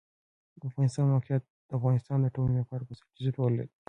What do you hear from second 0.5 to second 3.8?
د افغانستان د موقعیت د افغانستان د ټولنې لپاره بنسټيز رول لري.